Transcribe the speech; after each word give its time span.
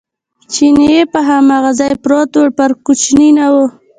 چیني 0.53 0.99
په 1.11 1.19
هماغه 1.27 1.71
ځای 1.79 1.93
پروت 2.03 2.31
و، 2.37 2.41
پر 2.57 2.71
کوچې 2.85 3.27
نه 3.37 3.45
و. 3.53 3.55